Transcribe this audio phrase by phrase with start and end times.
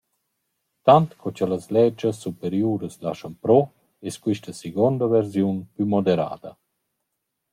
[0.89, 3.59] Tant co cha las ledschas superiuras laschan pro
[4.11, 6.51] es quista seguonda versiun plü moderada.